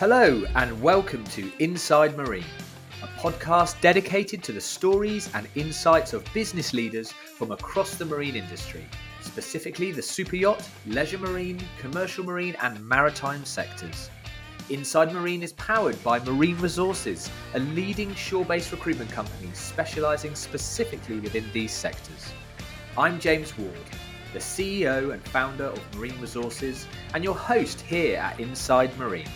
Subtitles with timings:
[0.00, 2.42] Hello, and welcome to Inside Marine,
[3.02, 8.34] a podcast dedicated to the stories and insights of business leaders from across the marine
[8.34, 8.86] industry,
[9.20, 14.08] specifically the super yacht, leisure marine, commercial marine, and maritime sectors.
[14.70, 21.20] Inside Marine is powered by Marine Resources, a leading shore based recruitment company specialising specifically
[21.20, 22.32] within these sectors.
[22.96, 23.76] I'm James Ward,
[24.32, 29.28] the CEO and founder of Marine Resources, and your host here at Inside Marine.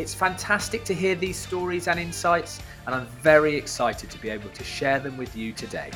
[0.00, 4.48] It's fantastic to hear these stories and insights, and I'm very excited to be able
[4.48, 5.90] to share them with you today.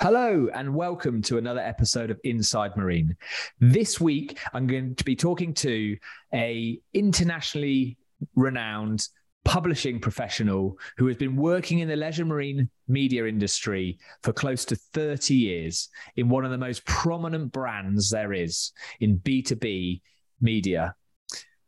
[0.00, 3.16] Hello and welcome to another episode of Inside Marine.
[3.60, 5.96] This week I'm going to be talking to
[6.34, 7.98] a internationally
[8.34, 9.06] renowned
[9.44, 14.74] publishing professional who has been working in the leisure marine media industry for close to
[14.74, 20.00] 30 years in one of the most prominent brands there is in B2B
[20.40, 20.96] media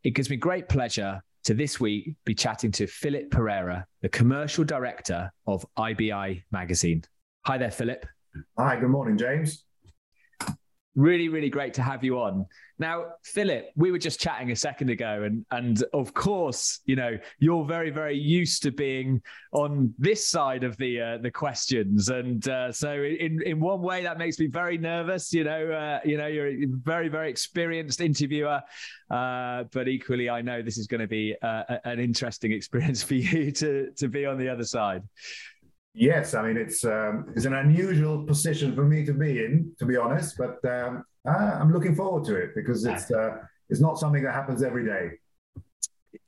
[0.05, 4.63] it gives me great pleasure to this week be chatting to Philip Pereira, the commercial
[4.63, 7.03] director of IBI Magazine.
[7.47, 8.05] Hi there, Philip.
[8.57, 9.65] Hi, good morning, James.
[10.95, 12.45] Really, really great to have you on.
[12.77, 17.17] Now, Philip, we were just chatting a second ago, and and of course, you know,
[17.39, 19.21] you're very, very used to being
[19.53, 24.03] on this side of the uh, the questions, and uh, so in in one way
[24.03, 25.31] that makes me very nervous.
[25.33, 28.61] You know, uh, you know, you're a very, very experienced interviewer,
[29.09, 33.15] uh, but equally, I know this is going to be uh, an interesting experience for
[33.15, 35.03] you to to be on the other side.
[35.97, 39.85] Yes, I mean it's um, it's an unusual position for me to be in, to
[39.85, 40.37] be honest.
[40.37, 43.37] But um, I'm looking forward to it because it's uh,
[43.69, 45.11] it's not something that happens every day.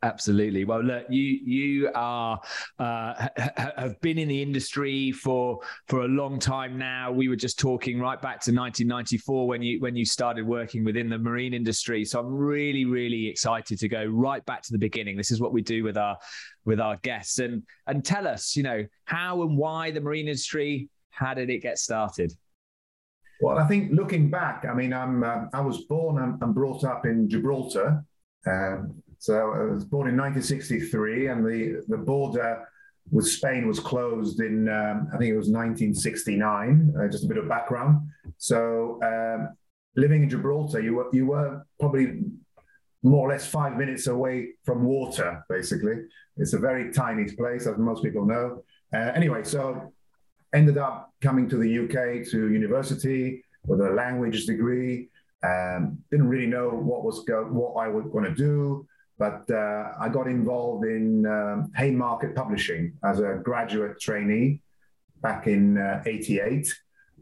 [0.03, 0.66] Absolutely.
[0.66, 2.39] Well, look, you you are
[2.80, 7.11] uh, ha- have been in the industry for for a long time now.
[7.11, 11.09] We were just talking right back to 1994 when you when you started working within
[11.09, 12.05] the marine industry.
[12.05, 15.17] So I'm really really excited to go right back to the beginning.
[15.17, 16.17] This is what we do with our
[16.65, 20.89] with our guests and and tell us, you know, how and why the marine industry.
[21.09, 22.31] How did it get started?
[23.39, 27.05] Well, I think looking back, I mean, I'm uh, I was born and, brought up
[27.05, 28.03] in Gibraltar.
[28.47, 32.67] Um, so I was born in 1963, and the, the border
[33.11, 36.94] with Spain was closed in, um, I think it was 1969.
[37.00, 38.10] Uh, just a bit of background.
[38.38, 39.56] So um,
[39.95, 42.22] living in Gibraltar, you were, you were probably
[43.04, 45.95] more or less five minutes away from water, basically.
[46.38, 48.64] It's a very tiny place, as most people know.
[48.94, 49.94] Uh, anyway, so
[50.54, 55.10] ended up coming to the UK to university with a language degree.
[55.44, 58.88] Um, didn't really know what was go- what I was going to do.
[59.20, 64.61] But uh, I got involved in um, Haymarket Publishing as a graduate trainee
[65.22, 66.73] back in uh, 88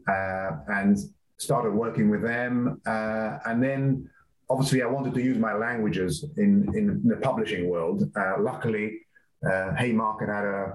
[0.06, 0.98] uh, and
[1.38, 2.80] started working with them.
[2.86, 4.08] Uh, and then
[4.50, 8.10] obviously I wanted to use my languages in, in the publishing world.
[8.14, 9.00] Uh, luckily,
[9.78, 10.74] Haymarket had a,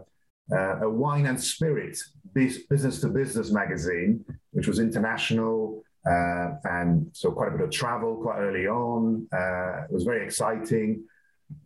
[0.81, 1.97] a wine and spirit
[2.33, 5.83] business to business magazine, which was international.
[6.05, 9.27] Uh, and so quite a bit of travel quite early on.
[9.31, 11.03] Uh, it was very exciting.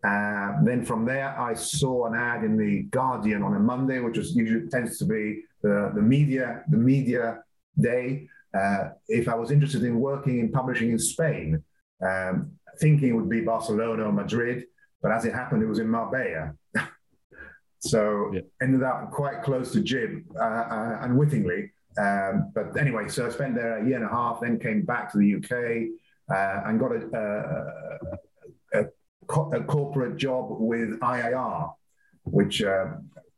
[0.04, 4.18] Uh, then from there, I saw an ad in the Guardian on a Monday, which
[4.18, 7.42] was usually tends to be the, the media the media
[7.78, 8.28] day.
[8.56, 11.62] Uh, if I was interested in working in publishing in Spain,
[12.02, 14.64] um, thinking it would be Barcelona or Madrid,
[15.02, 16.54] but as it happened, it was in Marbella.
[17.78, 18.40] so yeah.
[18.62, 21.70] ended up quite close to Gib, uh, uh, unwittingly.
[21.98, 25.10] Um, but anyway, so I spent there a year and a half, then came back
[25.12, 25.88] to the UK
[26.34, 27.00] uh, and got a,
[28.74, 28.84] a, a
[29.26, 31.72] co- a corporate job with IIR,
[32.24, 32.86] which uh,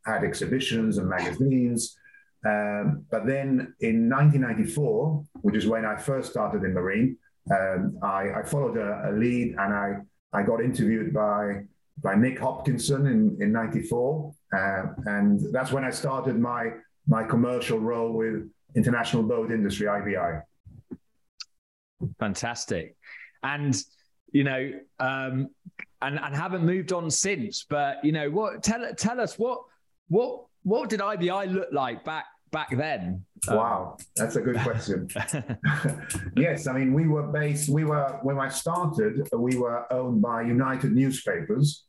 [0.05, 1.97] had exhibitions and magazines.
[2.45, 7.17] Um, but then in 1994, which is when I first started in Marine,
[7.51, 9.95] um, I, I, followed a, a, lead and I,
[10.31, 11.63] I got interviewed by,
[12.01, 14.33] by Nick Hopkinson in, in 94.
[14.55, 16.69] Uh, and that's when I started my,
[17.07, 20.41] my commercial role with International Boat Industry, IBI.
[22.19, 22.95] Fantastic.
[23.43, 23.75] And
[24.31, 25.49] you know, um,
[26.01, 27.65] and and haven't moved on since.
[27.69, 29.61] But you know, what tell tell us what
[30.07, 33.25] what what did IBI look like back back then?
[33.47, 35.07] Wow, that's a good question.
[36.35, 37.69] yes, I mean we were based.
[37.69, 39.27] We were when I started.
[39.33, 41.85] We were owned by United Newspapers,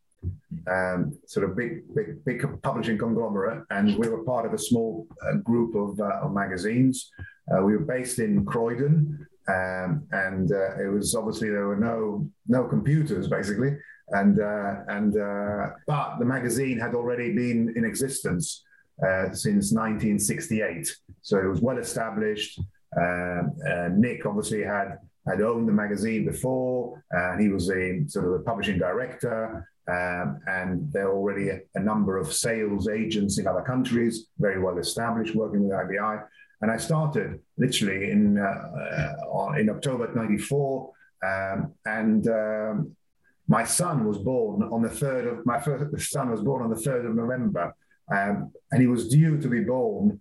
[0.70, 5.06] um, sort of big big big publishing conglomerate, and we were part of a small
[5.26, 7.10] uh, group of, uh, of magazines.
[7.50, 12.28] Uh, we were based in Croydon, um, and uh, it was obviously there were no
[12.46, 13.76] no computers basically,
[14.08, 18.64] and uh, and uh, but the magazine had already been in existence
[19.02, 22.60] uh, since 1968, so it was well established.
[22.96, 23.52] Um,
[24.00, 28.44] Nick obviously had had owned the magazine before, and he was a sort of a
[28.44, 29.66] publishing director.
[29.88, 34.60] Um, and there are already a, a, number of sales agents in other countries, very
[34.60, 36.22] well established, working with IBI.
[36.62, 40.92] And I started literally in uh, uh, in October '94,
[41.24, 42.96] um, and um,
[43.48, 46.76] my son was born on the third of my first son was born on the
[46.76, 47.74] third of November,
[48.14, 50.20] um, and he was due to be born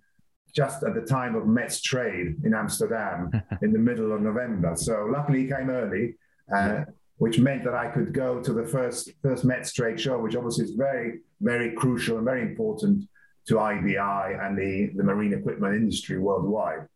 [0.56, 3.30] just at the time of Mets trade in Amsterdam
[3.62, 4.76] in the middle of November.
[4.76, 6.16] So luckily he came early,
[6.54, 6.86] uh,
[7.18, 10.66] which meant that I could go to the first first Mets trade show, which obviously
[10.66, 13.08] is very very crucial and very important
[13.48, 16.88] to IBI and the, the marine equipment industry worldwide.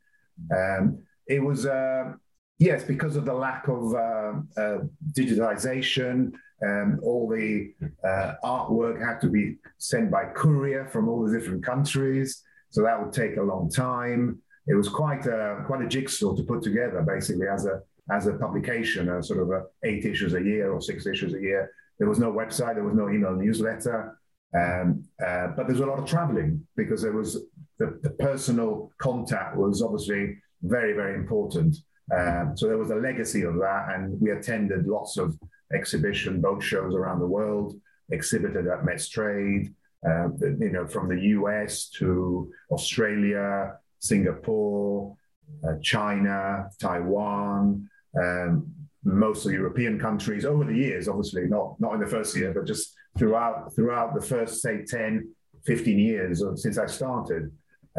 [0.56, 2.13] Um, it was, uh,
[2.60, 4.78] yes, because of the lack of uh, uh,
[5.13, 6.34] digitization,
[6.66, 7.74] um, all the
[8.04, 12.42] uh, artwork had to be sent by courier from all the different countries.
[12.69, 14.39] So that would take a long time.
[14.68, 17.81] It was quite a, quite a jigsaw to put together, basically, as a,
[18.12, 21.39] as a publication, a sort of a eight issues a year or six issues a
[21.39, 21.72] year.
[22.00, 24.18] There was no website, there was no email newsletter.
[24.56, 27.46] Um, uh, but there's a lot of traveling because there was
[27.80, 31.76] the, the personal contact was obviously very, very important.
[32.16, 35.38] Um, so there was a legacy of that, and we attended lots of
[35.74, 37.76] exhibition boat shows around the world,
[38.12, 39.74] exhibited at Mets Trade,
[40.08, 40.28] uh,
[40.60, 45.16] you know, from the US to Australia, Singapore,
[45.68, 47.90] uh, China, Taiwan,
[48.22, 48.68] um,
[49.06, 52.54] most of the European countries over the years, obviously not not in the first year,
[52.54, 55.30] but just throughout throughout the first say 10,
[55.65, 57.51] 15 years since I started.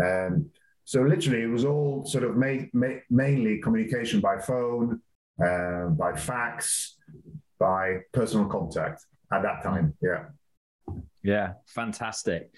[0.02, 0.50] Um,
[0.84, 5.00] so literally, it was all sort of ma- ma- mainly communication by phone,
[5.44, 6.96] uh, by fax,
[7.58, 9.94] by personal contact at that time.
[10.02, 10.24] Yeah.
[11.22, 12.50] Yeah, fantastic.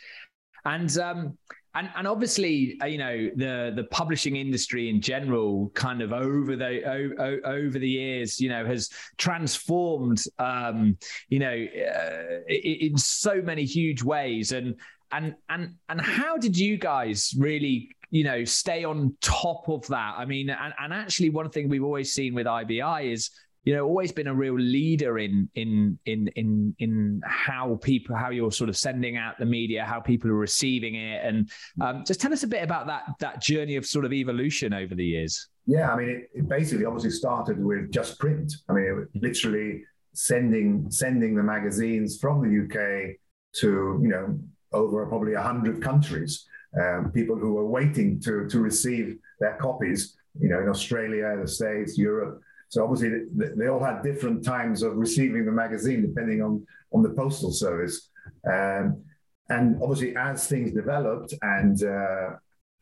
[0.65, 1.39] And um,
[1.77, 6.57] and and obviously uh, you know the the publishing industry in general kind of over
[6.57, 8.89] the o, over the years you know has
[9.19, 10.97] transformed um,
[11.29, 14.53] you know uh, in so many huge ways.
[14.53, 14.75] And
[15.13, 20.15] and and and how did you guys really you know stay on top of that?
[20.17, 23.31] I mean and, and actually one thing we've always seen with ibi is
[23.67, 28.31] you know always been a real leader in in in in in how people how
[28.31, 31.25] you're sort of sending out the media how people are receiving it.
[31.25, 34.73] And um, just tell us a bit about that that journey of sort of evolution
[34.73, 35.49] over the years.
[35.67, 38.55] Yeah i mean it, it basically obviously started with just print.
[38.69, 39.83] I mean it, literally
[40.15, 43.17] sending sending the magazines from the uk
[43.57, 44.39] to you know
[44.73, 46.47] over probably 100 countries.
[46.81, 51.49] Um, people who were waiting to to receive their copies you know in australia the
[51.49, 56.67] states europe so obviously they, all had different times of receiving the magazine depending on
[56.93, 58.11] on the postal service.
[58.51, 59.03] Um,
[59.49, 62.31] and obviously, as things developed and uh,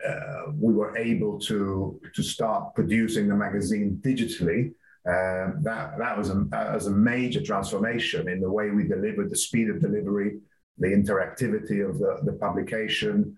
[0.07, 4.73] uh, we were able to to start producing the magazine digitally,
[5.07, 9.37] um, that that was a, was a major transformation in the way we delivered, the
[9.37, 10.39] speed of delivery,
[10.79, 13.37] the interactivity of the, the publication,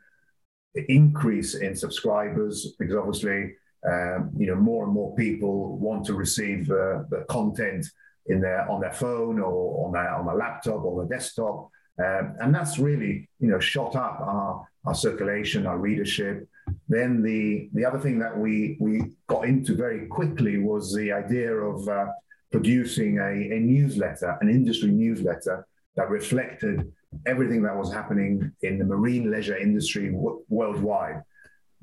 [0.75, 3.54] the increase in subscribers, because obviously
[3.90, 7.86] um, you know, more and more people want to receive uh, the content
[8.26, 11.70] in their on their phone or on their on their laptop or their desktop,
[12.04, 16.48] um, and that's really you know shot up our our circulation, our readership.
[16.88, 21.52] Then the the other thing that we we got into very quickly was the idea
[21.55, 22.06] of uh,
[22.50, 25.66] producing a, a newsletter, an industry newsletter
[25.96, 26.93] that reflected
[27.26, 31.22] everything that was happening in the marine leisure industry w- worldwide.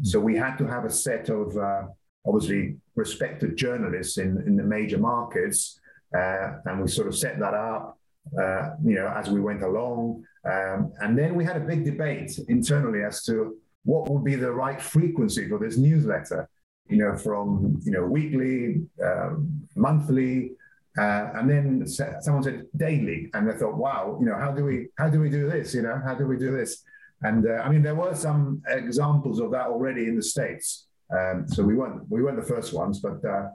[0.03, 1.83] So we had to have a set of uh,
[2.27, 5.79] obviously respected journalists in, in the major markets,
[6.15, 7.97] uh, and we sort of set that up,
[8.39, 10.23] uh, you know, as we went along.
[10.45, 13.55] Um, and then we had a big debate internally as to
[13.85, 16.49] what would be the right frequency for this newsletter,
[16.89, 20.51] you know, from you know weekly, um, monthly,
[20.97, 24.87] uh, and then someone said daily, and I thought, wow, you know, how do we
[24.97, 25.73] how do we do this?
[25.73, 26.83] You know, how do we do this?
[27.23, 30.87] And uh, I mean, there were some examples of that already in the states.
[31.17, 33.47] Um, so we weren't we weren't the first ones, but uh,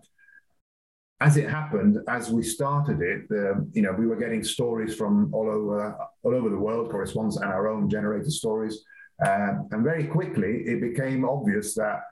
[1.20, 3.22] as it happened, as we started it,
[3.72, 7.50] you know, we were getting stories from all over all over the world, correspondence, and
[7.50, 8.84] our own generated stories.
[9.24, 12.02] Uh, and very quickly, it became obvious that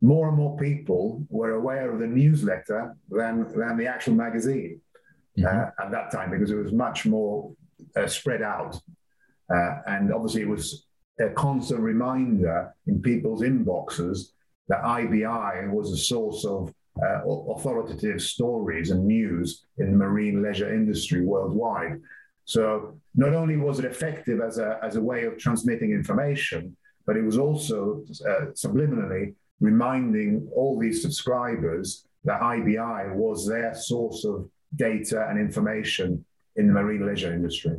[0.00, 4.80] more and more people were aware of the newsletter than than the actual magazine
[5.38, 5.46] mm-hmm.
[5.46, 7.52] uh, at that time because it was much more
[7.96, 8.80] uh, spread out.
[9.52, 10.86] Uh, and obviously, it was
[11.20, 14.32] a constant reminder in people's inboxes
[14.68, 20.72] that IBI was a source of uh, authoritative stories and news in the marine leisure
[20.72, 22.00] industry worldwide.
[22.44, 27.16] So not only was it effective as a, as a way of transmitting information, but
[27.16, 34.48] it was also uh, subliminally reminding all these subscribers that IBI was their source of
[34.76, 36.24] data and information
[36.56, 37.76] in the marine leisure industry.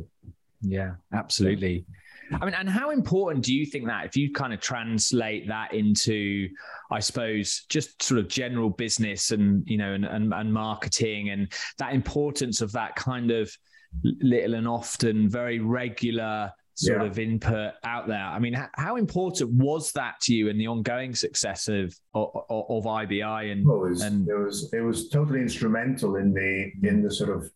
[0.60, 1.84] Yeah, absolutely.
[2.32, 5.72] I mean, and how important do you think that if you kind of translate that
[5.72, 6.48] into,
[6.90, 11.52] I suppose, just sort of general business and you know and, and, and marketing and
[11.78, 13.50] that importance of that kind of
[14.02, 17.06] little and often very regular sort yeah.
[17.08, 18.18] of input out there.
[18.18, 22.84] I mean, how important was that to you in the ongoing success of of, of
[22.84, 23.52] IBI?
[23.52, 27.10] And, well, it was, and it was it was totally instrumental in the in the
[27.10, 27.50] sort of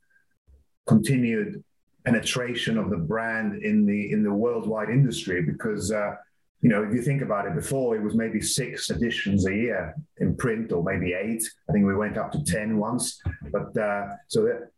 [0.87, 1.62] continued
[2.04, 5.92] penetration of the brand in the in the worldwide industry because.
[5.92, 6.14] Uh,
[6.62, 9.95] you know, if you think about it, before it was maybe six editions a year
[10.19, 11.42] in print, or maybe eight.
[11.66, 13.19] I think we went up to ten once.
[13.50, 14.71] But uh, so that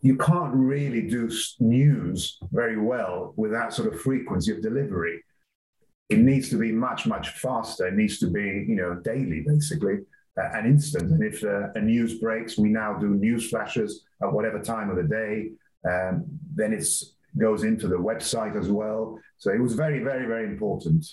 [0.00, 1.30] you can't really do
[1.60, 5.22] news very well with that sort of frequency of delivery.
[6.08, 7.88] It needs to be much, much faster.
[7.88, 9.98] It needs to be, you know, daily, basically,
[10.38, 11.10] uh, and instant.
[11.10, 14.96] And if uh, a news breaks, we now do news flashes at whatever time of
[14.96, 15.50] the day.
[15.88, 16.24] Um,
[16.54, 16.86] then it
[17.38, 19.18] goes into the website as well.
[19.36, 21.04] So it was very, very, very important.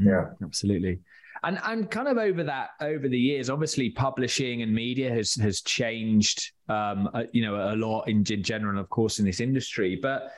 [0.00, 1.00] Mm, yeah, absolutely.
[1.44, 5.60] And and kind of over that over the years obviously publishing and media has has
[5.60, 9.98] changed um uh, you know a lot in, in general of course in this industry.
[10.00, 10.30] But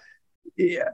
[0.56, 0.90] yeah,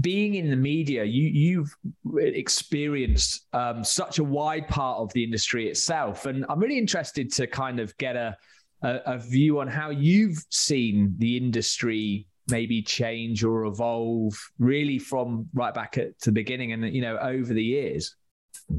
[0.00, 1.74] being in the media, you you've
[2.18, 7.46] experienced um, such a wide part of the industry itself, and I'm really interested to
[7.46, 8.36] kind of get a,
[8.82, 15.48] a, a view on how you've seen the industry maybe change or evolve, really from
[15.54, 18.16] right back at the beginning, and you know over the years.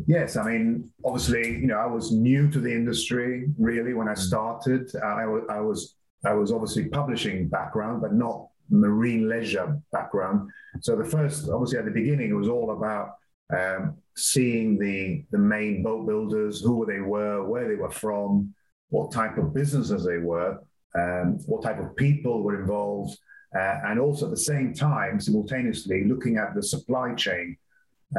[0.07, 4.13] Yes, I mean, obviously, you know, I was new to the industry really when I
[4.13, 4.17] mm.
[4.17, 4.91] started.
[4.95, 10.49] I, I was I was obviously publishing background, but not marine leisure background.
[10.81, 13.15] So the first, obviously, at the beginning, it was all about
[13.55, 18.53] um, seeing the the main boat builders, who they were, where they were from,
[18.91, 20.59] what type of businesses they were,
[20.95, 23.17] um, what type of people were involved,
[23.57, 27.57] uh, and also at the same time, simultaneously looking at the supply chain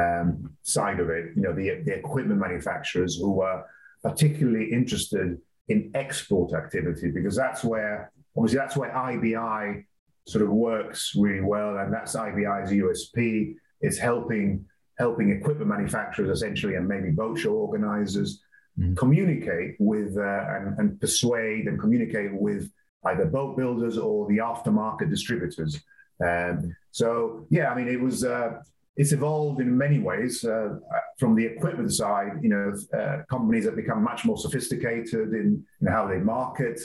[0.01, 3.63] um, side of it, you know, the, the equipment manufacturers who were
[4.03, 5.39] particularly interested
[5.69, 9.85] in export activity because that's where, obviously, that's where IBI
[10.27, 13.55] sort of works really well, and that's IBI's USP.
[13.81, 14.65] It's helping
[14.99, 18.43] helping equipment manufacturers essentially, and maybe boat show organizers
[18.79, 18.97] mm.
[18.97, 22.71] communicate with uh, and, and persuade and communicate with
[23.05, 25.81] either boat builders or the aftermarket distributors.
[26.25, 28.61] Um, so yeah, I mean, it was uh,
[28.97, 30.77] it's evolved in many ways uh,
[31.19, 32.33] from the equipment side.
[32.43, 36.81] You know, uh, companies have become much more sophisticated in, in how they market,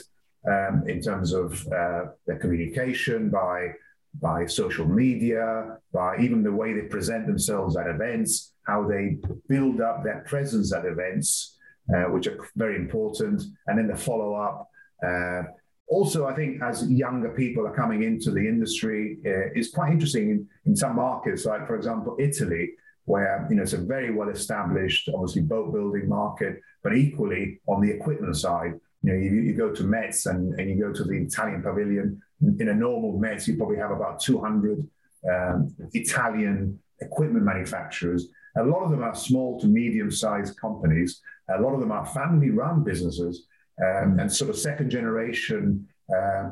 [0.46, 3.74] um, in terms of uh, their communication by
[4.20, 9.18] by social media, by even the way they present themselves at events, how they
[9.48, 11.57] build up their presence at events,
[11.94, 14.68] uh, which are very important, and then the follow up.
[15.04, 15.42] Uh,
[15.88, 20.30] also, I think as younger people are coming into the industry, uh, it's quite interesting
[20.30, 22.72] in, in some markets, like for example, Italy,
[23.04, 27.80] where you know it's a very well established, obviously boat building market, but equally on
[27.80, 31.04] the equipment side, you know, you, you go to METS and, and you go to
[31.04, 32.20] the Italian pavilion.
[32.58, 34.86] In a normal METS, you probably have about 200
[35.30, 38.28] um, Italian equipment manufacturers.
[38.56, 41.20] A lot of them are small to medium sized companies.
[41.56, 43.46] A lot of them are family run businesses
[43.82, 46.50] um, and sort of second generation uh,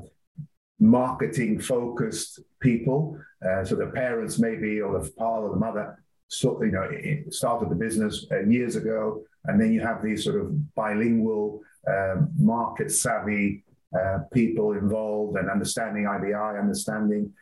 [0.78, 3.18] marketing focused people.
[3.46, 6.90] Uh, so the parents maybe or the father or the mother so, you know
[7.30, 12.30] started the business uh, years ago, and then you have these sort of bilingual um,
[12.36, 13.64] market savvy
[13.96, 17.32] uh, people involved and understanding IBI, understanding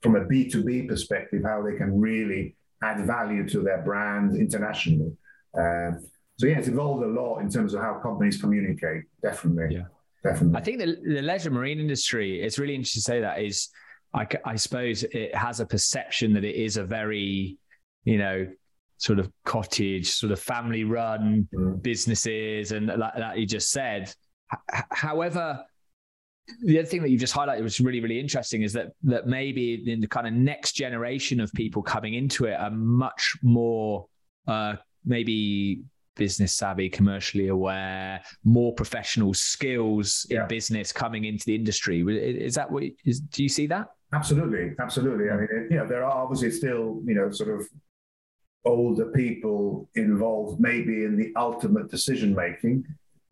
[0.00, 5.12] from a B2B perspective how they can really add value to their brand internationally.
[5.58, 9.04] Um, so yeah, it's evolved a lot in terms of how companies communicate.
[9.22, 9.76] Definitely.
[9.76, 9.84] Yeah.
[10.22, 10.56] Definitely.
[10.56, 13.68] I think the, the leisure marine industry, it's really interesting to say that is,
[14.14, 17.58] I, I suppose it has a perception that it is a very,
[18.04, 18.46] you know,
[18.96, 21.82] sort of cottage, sort of family run mm.
[21.82, 22.72] businesses.
[22.72, 24.14] And like, like you just said,
[24.72, 25.62] H- however,
[26.64, 29.26] the other thing that you just highlighted, which is really, really interesting, is that that
[29.26, 34.06] maybe in the kind of next generation of people coming into it are much more
[34.46, 35.82] uh, maybe
[36.16, 40.42] business savvy, commercially aware, more professional skills yeah.
[40.42, 42.02] in business coming into the industry.
[42.02, 42.84] Is that what?
[43.04, 43.88] Is, do you see that?
[44.12, 45.30] Absolutely, absolutely.
[45.30, 47.66] I mean, you know, there are obviously still, you know, sort of
[48.64, 52.84] older people involved, maybe in the ultimate decision making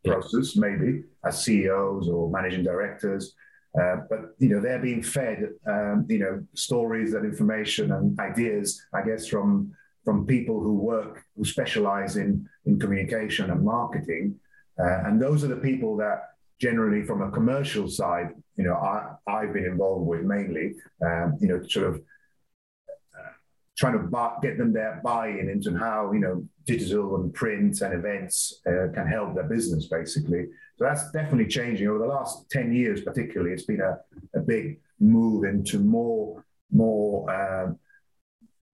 [0.04, 0.14] yeah.
[0.14, 3.34] process, maybe as CEOs or managing directors.
[3.80, 8.82] Uh, but you know they're being fed um, you know stories and information and ideas,
[8.92, 9.72] I guess, from
[10.04, 14.36] from people who work, who specialize in, in communication and marketing.
[14.78, 16.30] Uh, and those are the people that
[16.60, 21.48] generally from a commercial side, you know, I, I've been involved with mainly, um, you
[21.48, 23.32] know, sort of uh,
[23.76, 28.60] trying to get them their buy-in into how, you know, digital and print and events
[28.66, 30.46] uh, can help their business basically.
[30.76, 33.52] So that's definitely changing over the last 10 years, particularly.
[33.52, 33.98] It's been a,
[34.34, 37.78] a big move into more, more, um,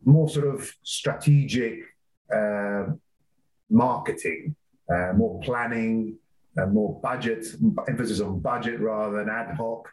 [0.04, 1.80] more sort of strategic
[2.34, 2.84] uh,
[3.70, 4.54] marketing,
[4.92, 6.16] uh, more planning,
[6.60, 7.46] uh, more budget,
[7.88, 9.88] emphasis on budget rather than ad hoc.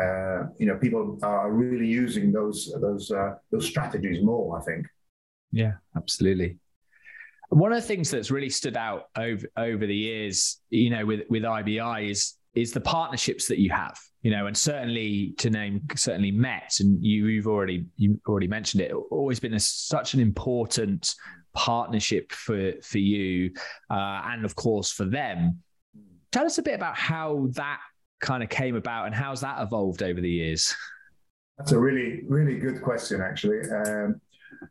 [0.00, 4.58] Uh, you know, people are really using those those uh, those strategies more.
[4.58, 4.86] I think.
[5.52, 6.58] Yeah, absolutely.
[7.48, 11.22] One of the things that's really stood out over over the years, you know, with
[11.28, 15.82] with IBI is is the partnerships that you have, you know, and certainly to name
[15.96, 20.20] certainly Met, and you, you've already you already mentioned it, always been a, such an
[20.20, 21.14] important
[21.54, 23.50] partnership for for you,
[23.90, 25.62] uh, and of course for them.
[26.32, 27.80] Tell us a bit about how that
[28.20, 30.74] kind of came about and how's that evolved over the years.
[31.58, 33.60] That's a really really good question, actually.
[33.70, 34.20] Um,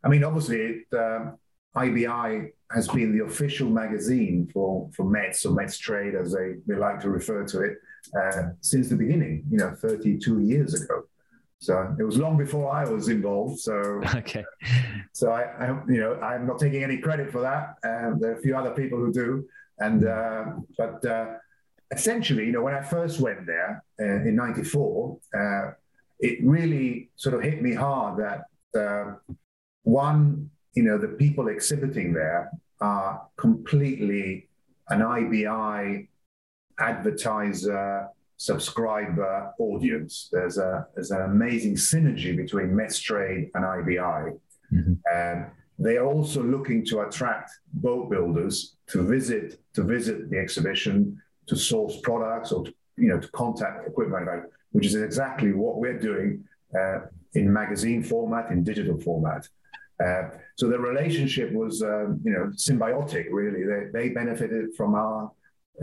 [0.04, 1.38] I mean, obviously, it, um,
[1.76, 6.76] IBI has been the official magazine for, for Mets or Mets Trade, as they, they
[6.76, 7.78] like to refer to it,
[8.20, 11.04] uh, since the beginning, you know, 32 years ago.
[11.60, 13.60] So it was long before I was involved.
[13.60, 13.74] So
[14.16, 14.46] okay.
[15.14, 17.76] So I, I you know, I'm not taking any credit for that.
[17.84, 19.46] Um, there are a few other people who do,
[19.80, 20.46] and uh,
[20.78, 21.34] but uh,
[21.92, 25.72] essentially, you know, when I first went there uh, in '94, uh,
[26.20, 28.46] it really sort of hit me hard that
[28.80, 29.16] uh,
[29.84, 34.48] one you know, the people exhibiting there are completely
[34.90, 36.08] an IBI
[36.80, 38.08] advertiser,
[38.38, 40.30] subscriber audience.
[40.32, 44.34] There's a there's an amazing synergy between Metstrade and IBI.
[44.74, 44.94] Mm-hmm.
[45.14, 51.22] Um, they are also looking to attract boat builders to visit to visit the exhibition,
[51.48, 54.28] to source products, or to, you know to contact equipment,
[54.72, 56.44] which is exactly what we're doing
[56.78, 57.00] uh,
[57.34, 59.48] in magazine format, in digital format.
[60.04, 63.26] Uh, so the relationship was, um, you know, symbiotic.
[63.32, 65.30] Really, they, they benefited from our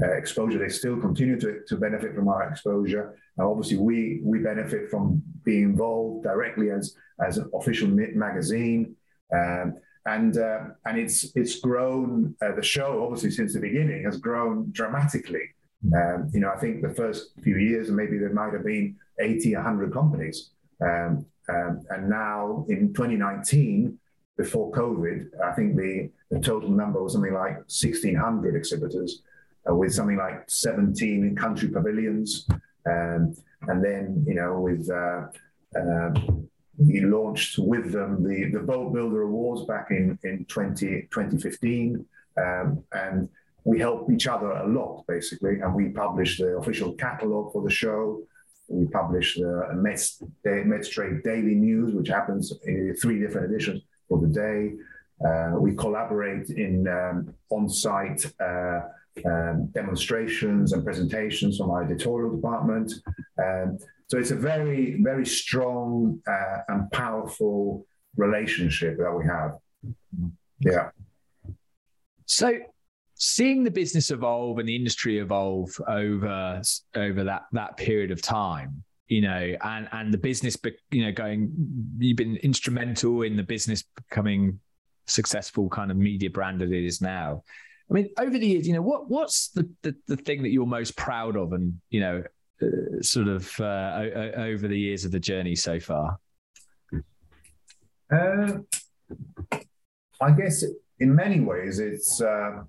[0.03, 0.59] uh, exposure.
[0.59, 3.19] They still continue to, to benefit from our exposure.
[3.37, 8.97] Now, obviously, we we benefit from being involved directly as as an official magazine.
[9.33, 12.35] Um, and uh, and it's it's grown.
[12.41, 15.43] Uh, the show, obviously, since the beginning, has grown dramatically.
[15.95, 19.55] Um, you know, I think the first few years, maybe there might have been 80,
[19.55, 20.51] 100 companies.
[20.81, 23.99] Um, um, and now in 2019,
[24.37, 29.23] before COVID, I think the, the total number was something like 1,600 exhibitors
[29.75, 32.47] with something like 17 country pavilions.
[32.87, 35.27] Um, and then, you know, with uh,
[35.79, 36.11] uh,
[36.79, 42.05] we launched with them the, the Boat Builder Awards back in, in 20, 2015.
[42.39, 43.29] Um, and
[43.65, 45.61] we help each other a lot, basically.
[45.61, 48.23] And we publish the official catalog for the show.
[48.69, 54.21] We publish the Mets, Mets Trade Daily News, which happens in three different editions for
[54.21, 54.75] the day.
[55.25, 58.81] Uh, we collaborate in um, on-site uh,
[59.25, 62.93] um, demonstrations and presentations from our editorial department.
[63.43, 69.59] Um, so it's a very, very strong uh, and powerful relationship that we have.
[70.61, 70.91] Yeah.
[72.27, 72.59] So
[73.15, 76.61] seeing the business evolve and the industry evolve over
[76.95, 80.57] over that that period of time you know, and and the business,
[80.91, 81.53] you know, going.
[81.99, 84.59] You've been instrumental in the business becoming
[85.07, 87.45] successful kind of media brand that it is now.
[87.89, 90.67] I mean, over the years, you know, what what's the the, the thing that you're
[90.67, 92.23] most proud of, and you know,
[92.63, 96.19] uh, sort of uh, o- over the years of the journey so far.
[98.13, 98.59] Uh,
[100.21, 100.65] I guess
[100.99, 102.21] in many ways it's.
[102.21, 102.63] Uh,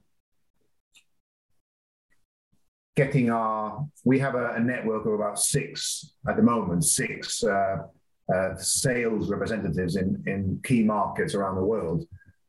[2.96, 7.78] getting our, we have a, a network of about six at the moment, six uh,
[8.34, 12.04] uh, sales representatives in, in key markets around the world.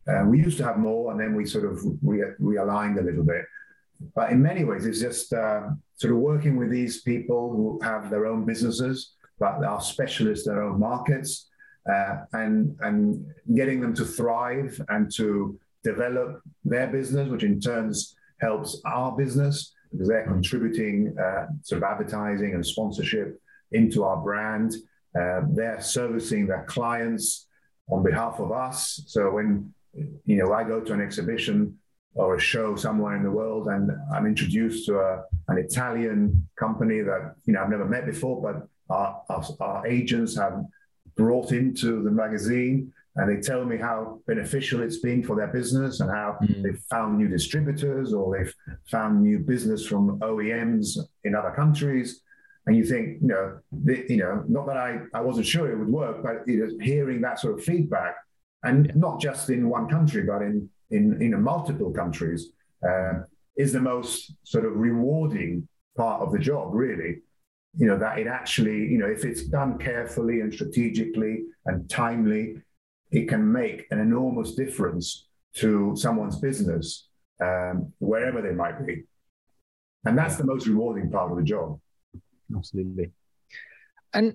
[0.08, 3.24] Uh, we used to have more, and then we sort of re- realigned a little
[3.24, 3.44] bit.
[4.14, 8.10] But in many ways, it's just uh, sort of working with these people who have
[8.10, 11.48] their own businesses, but are specialists in their own markets,
[11.92, 18.16] uh, and and getting them to thrive and to develop their business, which in turns
[18.40, 23.40] helps our business because they're contributing uh, sort of advertising and sponsorship
[23.72, 24.74] into our brand.
[25.18, 27.46] Uh, they're servicing their clients
[27.90, 29.02] on behalf of us.
[29.06, 29.72] So when
[30.24, 31.78] you know I go to an exhibition
[32.14, 37.00] or a show somewhere in the world and I'm introduced to a, an Italian company
[37.00, 40.64] that you know I've never met before, but our, our, our agents have
[41.16, 45.98] brought into the magazine and they tell me how beneficial it's been for their business
[46.00, 46.62] and how mm.
[46.62, 48.54] they've found new distributors or they've
[48.86, 52.22] found new business from OEMs in other countries.
[52.66, 55.76] And you think, you know, the, you know, not that I, I wasn't sure it
[55.76, 58.14] would work, but you know, hearing that sort of feedback,
[58.62, 62.50] and not just in one country, but in in, in multiple countries,
[62.88, 63.20] uh,
[63.56, 67.18] is the most sort of rewarding part of the job, really.
[67.76, 72.62] You know, that it actually, you know, if it's done carefully and strategically and timely,
[73.10, 77.08] it can make an enormous difference to someone's business,
[77.42, 79.04] um, wherever they might be.
[80.04, 81.78] And that's the most rewarding part of the job.
[82.56, 83.10] Absolutely.
[84.14, 84.34] And,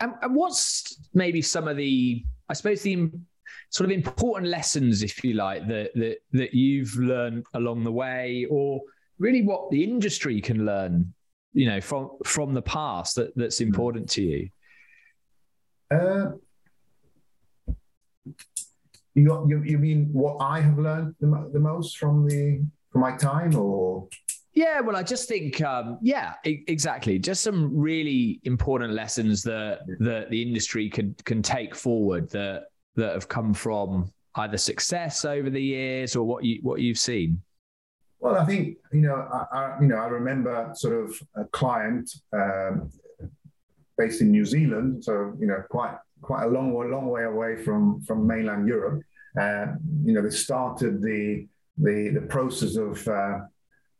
[0.00, 3.10] and, and what's maybe some of the, I suppose, the
[3.70, 8.46] sort of important lessons, if you like, that that that you've learned along the way,
[8.50, 8.80] or
[9.18, 11.12] really what the industry can learn,
[11.52, 13.64] you know, from from the past that that's hmm.
[13.64, 14.48] important to you?
[15.90, 16.32] Uh,
[19.14, 23.16] you, you you mean what I have learned the, the most from the from my
[23.16, 24.08] time, or
[24.54, 27.18] yeah, well, I just think, um, yeah, I- exactly.
[27.18, 33.12] Just some really important lessons that that the industry can can take forward that that
[33.12, 37.40] have come from either success over the years or what you what you've seen.
[38.20, 42.10] Well, I think you know, I, I you know, I remember sort of a client
[42.32, 42.90] um,
[43.98, 48.00] based in New Zealand, so you know, quite quite a long long way away from
[48.02, 49.02] from mainland Europe.
[49.38, 49.66] Uh,
[50.04, 51.46] you know, they started the
[51.78, 53.40] the the process of uh,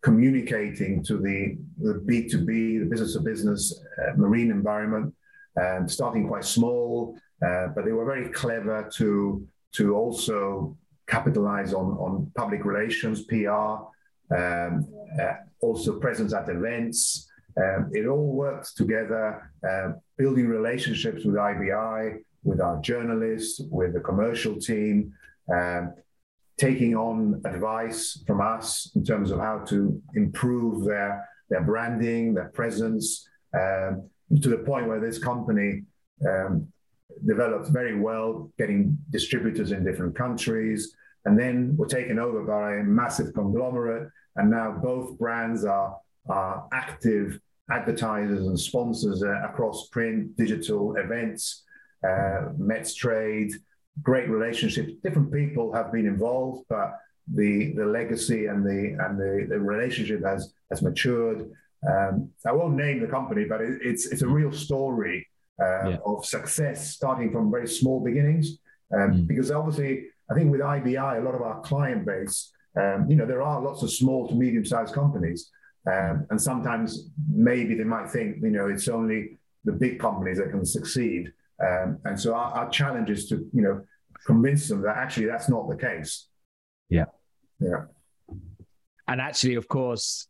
[0.04, 5.14] communicating to the, the B2B, the business to business uh, marine environment,
[5.58, 11.92] um, starting quite small, uh, but they were very clever to, to also capitalize on,
[11.98, 13.50] on public relations, PR,
[14.34, 14.86] um,
[15.20, 17.28] uh, also presence at events.
[17.56, 24.00] Um, it all works together, uh, building relationships with IBI, with our journalists, with the
[24.00, 25.12] commercial team,
[25.52, 25.94] um,
[26.58, 32.50] taking on advice from us in terms of how to improve their, their branding, their
[32.50, 34.08] presence, um,
[34.40, 35.82] to the point where this company
[36.28, 36.66] um,
[37.26, 40.94] developed very well, getting distributors in different countries.
[41.26, 44.10] And then were taken over by a massive conglomerate.
[44.36, 45.96] And now both brands are,
[46.28, 51.64] are active advertisers and sponsors uh, across print, digital events,
[52.04, 53.52] uh, Metstrade,
[54.02, 54.92] great relationships.
[55.02, 56.98] Different people have been involved, but
[57.32, 61.50] the the legacy and the and the, the relationship has has matured.
[61.88, 65.26] Um, I won't name the company, but it, it's it's a real story
[65.62, 65.96] uh, yeah.
[66.04, 68.58] of success, starting from very small beginnings.
[68.94, 69.26] Um, mm.
[69.26, 73.26] Because obviously, I think with IBI, a lot of our client base, um, you know,
[73.26, 75.50] there are lots of small to medium sized companies,
[75.90, 80.50] um, and sometimes maybe they might think, you know, it's only the big companies that
[80.50, 81.32] can succeed.
[81.62, 83.84] Um, and so our, our challenge is to, you know,
[84.26, 86.28] convince them that actually that's not the case.
[86.88, 87.04] Yeah.
[87.60, 87.84] Yeah.
[89.06, 90.28] And actually, of course,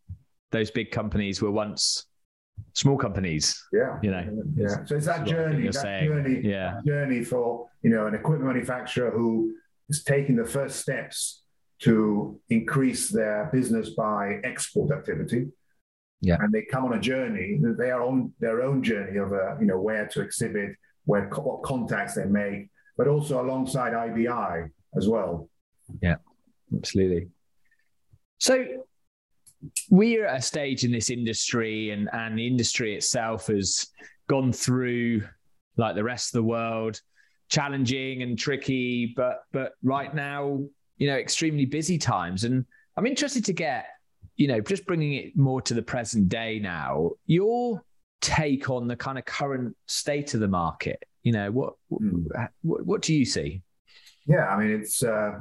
[0.51, 2.07] those big companies were once
[2.75, 3.63] small companies.
[3.73, 3.99] Yeah.
[4.03, 4.45] You know.
[4.57, 4.85] Yeah.
[4.85, 6.09] So it's that journey, that saying.
[6.09, 6.81] journey, yeah.
[6.87, 9.55] journey for, you know, an equipment manufacturer who
[9.89, 11.43] is taking the first steps
[11.81, 15.47] to increase their business by export activity.
[16.21, 16.37] Yeah.
[16.41, 19.67] And they come on a journey, they are on their own journey of, uh, you
[19.67, 20.71] know, where to exhibit,
[21.05, 25.51] where what contacts they make, but also alongside IBI as well.
[26.01, 26.17] Yeah,
[26.75, 27.29] absolutely.
[28.39, 28.65] So
[29.91, 33.87] we're at a stage in this industry, and and the industry itself has
[34.29, 35.23] gone through
[35.77, 37.01] like the rest of the world,
[37.49, 40.61] challenging and tricky, but but right now,
[40.97, 42.45] you know, extremely busy times.
[42.45, 42.65] And
[42.97, 43.87] I'm interested to get,
[44.37, 47.11] you know, just bringing it more to the present day now.
[47.27, 47.83] Your
[48.21, 51.03] take on the kind of current state of the market.
[51.23, 52.27] You know, what mm.
[52.63, 53.63] what, what do you see?
[54.27, 55.41] Yeah, I mean, it's uh,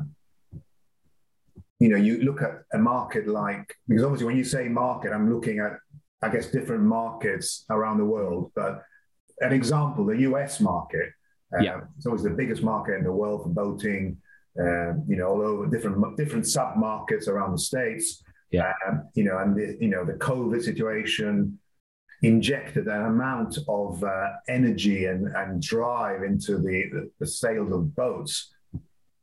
[1.83, 5.29] you know, you look at a market like, because obviously when you say market, I'm
[5.33, 5.73] looking at,
[6.21, 8.53] I guess, different markets around the world.
[8.55, 8.83] But
[9.41, 11.09] an example, the US market,
[11.53, 11.81] uh, yeah.
[11.97, 14.15] it's always the biggest market in the world for boating,
[14.57, 18.23] uh, you know, all over different, different sub markets around the States.
[18.49, 18.71] Yeah.
[18.87, 21.59] Um, you know, and the, you know, the COVID situation
[22.21, 27.93] injected an amount of uh, energy and, and drive into the, the, the sales of
[27.93, 28.53] boats,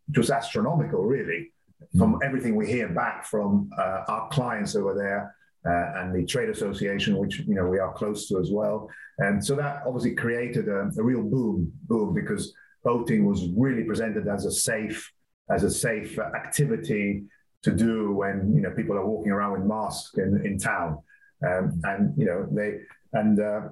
[0.09, 1.53] which was astronomical, really
[1.96, 5.34] from everything we hear back from uh, our clients over there
[5.66, 8.88] uh, and the trade association, which you know we are close to as well.
[9.18, 14.26] And so that obviously created a, a, real boom, boom because boating was really presented
[14.28, 15.12] as a safe,
[15.50, 17.24] as a safe activity
[17.62, 20.98] to do when you know people are walking around with masks in, in town,
[21.46, 22.78] um, and you know they
[23.12, 23.62] and uh,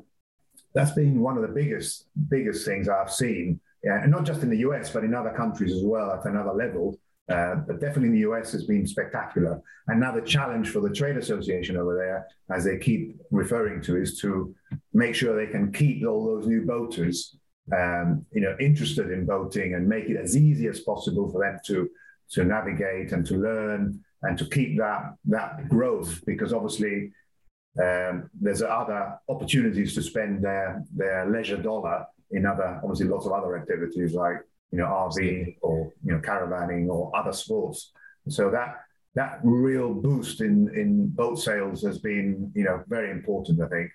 [0.75, 4.51] that's been one of the biggest biggest things I've seen yeah, and not just in
[4.51, 6.99] the US, but in other countries as well at another level.
[7.29, 9.61] Uh, but definitely in the US has been spectacular.
[9.89, 14.01] And now the challenge for the trade association over there, as they keep referring to,
[14.01, 14.55] is to
[14.95, 17.37] make sure they can keep all those new boaters,
[17.77, 21.59] um, you know, interested in boating and make it as easy as possible for them
[21.67, 21.89] to
[22.31, 27.11] to navigate and to learn and to keep that that growth because obviously
[27.83, 33.33] um, there's other opportunities to spend their their leisure dollar in other obviously lots of
[33.33, 34.39] other activities like
[34.71, 37.93] you know, RV or you know, caravanning or other sports.
[38.29, 38.77] So that
[39.15, 43.61] that real boost in in boat sales has been you know very important.
[43.61, 43.91] I think.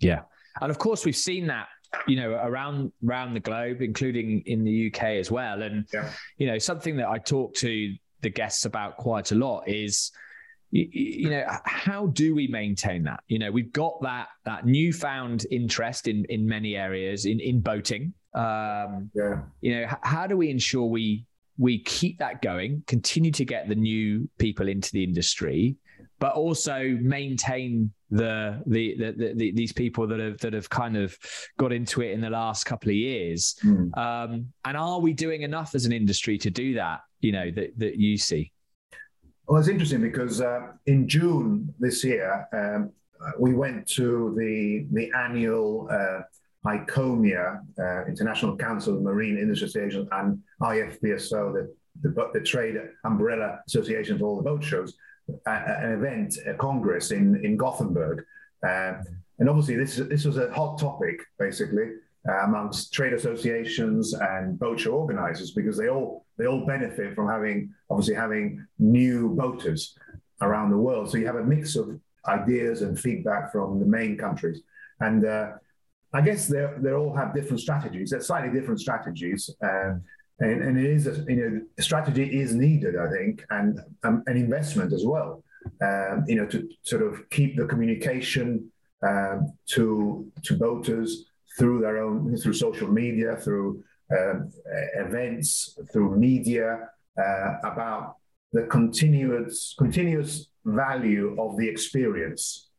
[0.00, 0.22] Yeah,
[0.60, 1.68] and of course we've seen that
[2.06, 5.62] you know around around the globe, including in the UK as well.
[5.62, 6.10] And yeah.
[6.38, 10.10] you know something that I talk to the guests about quite a lot is
[10.70, 15.46] you, you, know how do we maintain that you know we've got that that newfound
[15.50, 19.42] interest in in many areas in in boating um, yeah.
[19.60, 21.24] You know, h- how do we ensure we
[21.58, 25.76] we keep that going, continue to get the new people into the industry,
[26.18, 30.96] but also maintain the the, the, the, the these people that have that have kind
[30.96, 31.16] of
[31.58, 33.56] got into it in the last couple of years.
[33.64, 33.96] Mm.
[33.96, 37.00] Um, and are we doing enough as an industry to do that?
[37.20, 38.52] You know, that that you see.
[39.46, 42.92] Well, it's interesting because uh, in June this year, um,
[43.38, 46.20] we went to the the annual uh,
[46.66, 53.60] ICOMIA, uh, International Council of Marine Industry Associations, and IFBSO, the, the, the trade umbrella
[53.66, 54.94] association for all the boat shows,
[55.46, 58.24] an event, a congress in, in Gothenburg.
[58.66, 58.94] Uh,
[59.38, 61.92] and obviously, this, this was a hot topic, basically,
[62.28, 67.26] uh, amongst trade associations and boat show organizers, because they all, they all benefit from
[67.26, 69.96] having, obviously, having new boaters
[70.42, 71.10] around the world.
[71.10, 74.60] So you have a mix of ideas and feedback from the main countries.
[75.00, 75.52] And uh,
[76.12, 78.10] I guess they they all have different strategies.
[78.10, 79.94] They're slightly different strategies, uh,
[80.40, 84.36] and and it is a, you know strategy is needed, I think, and um, an
[84.36, 85.44] investment as well.
[85.82, 88.70] Um, you know to sort of keep the communication
[89.06, 91.26] um, to to voters
[91.58, 93.82] through their own through social media, through
[94.18, 94.50] um,
[94.96, 98.16] events, through media uh, about
[98.52, 102.69] the continuous continuous value of the experience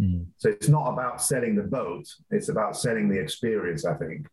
[0.00, 0.26] Mm.
[0.36, 3.84] So it's not about selling the boat; it's about selling the experience.
[3.84, 4.26] I think,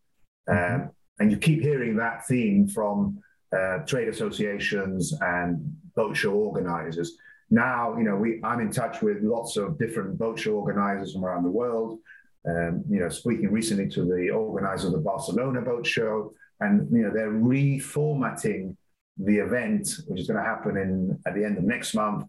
[0.50, 0.84] mm-hmm.
[0.84, 3.20] um, and you keep hearing that theme from
[3.52, 7.18] uh, trade associations and boat show organizers.
[7.50, 11.26] Now, you know, we I'm in touch with lots of different boat show organizers from
[11.26, 12.00] around the world.
[12.48, 17.04] Um, you know, speaking recently to the organizer of the Barcelona Boat Show, and you
[17.04, 18.76] know, they're reformatting
[19.18, 22.26] the event, which is going to happen in at the end of next month,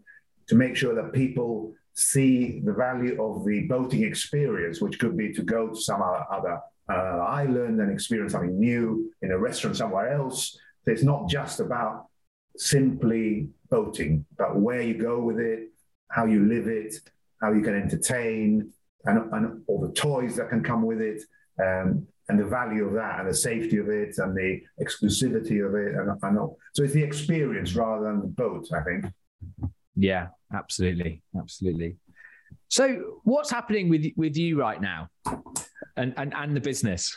[0.48, 5.32] to make sure that people see the value of the boating experience, which could be
[5.32, 10.12] to go to some other uh, island and experience something new in a restaurant somewhere
[10.12, 10.58] else.
[10.84, 12.06] So it's not just about
[12.56, 15.68] simply boating, but where you go with it,
[16.08, 16.94] how you live it,
[17.40, 18.72] how you can entertain,
[19.04, 21.22] and, and all the toys that can come with it.
[21.62, 25.74] Um, and the value of that and the safety of it and the exclusivity of
[25.74, 26.56] it and, and all.
[26.72, 29.04] so it's the experience rather than the boat i think
[30.00, 31.96] yeah, absolutely, absolutely.
[32.68, 35.08] So, what's happening with with you right now,
[35.96, 37.16] and and and the business?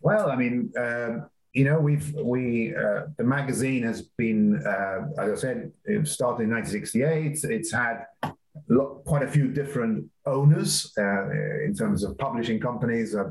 [0.00, 5.30] Well, I mean, um, you know, we've we uh, the magazine has been, uh, as
[5.30, 7.44] I said, it started in 1968.
[7.44, 8.06] It's had
[9.06, 11.30] quite a few different owners uh,
[11.64, 13.14] in terms of publishing companies.
[13.14, 13.30] Uh,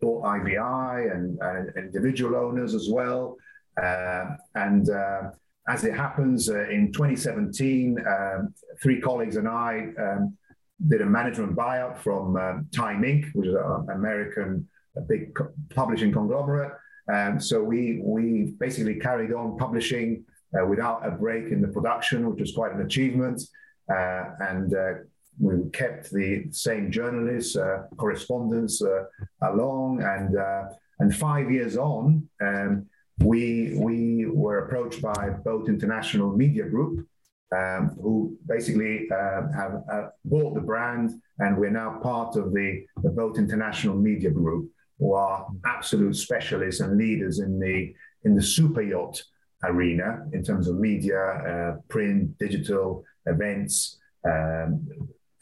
[0.00, 3.36] bought IBI and, and, individual owners as well,
[3.82, 5.24] uh, and uh,
[5.68, 10.36] as it happens, uh, in 2017, um, three colleagues and I um,
[10.88, 14.68] did a management buyout from um, Time Inc., which is an American
[15.08, 15.36] big
[15.74, 16.72] publishing conglomerate.
[17.12, 20.24] Um, so we we basically carried on publishing
[20.58, 23.42] uh, without a break in the production, which was quite an achievement.
[23.90, 24.92] Uh, and uh,
[25.38, 29.04] we kept the same journalists, uh, correspondents uh,
[29.42, 30.36] along, and
[31.00, 32.86] and five years on, um,
[33.22, 37.06] we we were approached by Boat International Media Group,
[37.56, 42.84] um, who basically uh, have uh, bought the brand, and we're now part of the,
[43.02, 48.42] the Boat International Media Group, who are absolute specialists and leaders in the in the
[48.42, 49.22] super yacht
[49.64, 54.86] arena in terms of media, uh, print, digital events, um,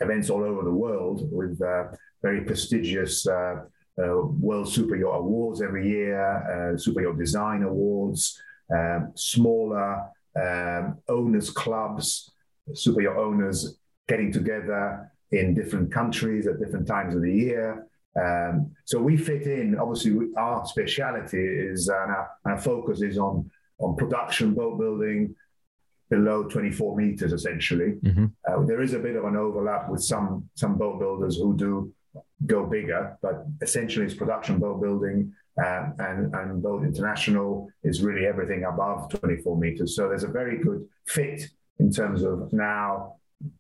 [0.01, 1.85] events all over the world with uh,
[2.23, 3.57] very prestigious uh,
[3.99, 8.41] World Super Yacht Awards every year, uh, Super Yacht Design Awards,
[8.75, 10.05] um, smaller
[10.41, 12.31] um, owners clubs,
[12.75, 17.87] super yacht owners getting together in different countries at different times of the year.
[18.19, 19.79] Um, so we fit in.
[19.79, 25.35] Obviously, we, our speciality is and our, our focus is on on production boat building
[26.11, 27.93] below 24 meters, essentially.
[28.03, 28.27] Mm-hmm.
[28.49, 31.93] Uh, there is a bit of an overlap with some some boat builders who do
[32.47, 38.27] go bigger, but essentially it's production boat building uh, and, and boat international is really
[38.27, 39.97] everything above 24 meters.
[39.97, 41.43] So there's a very good fit
[41.79, 43.17] in terms of now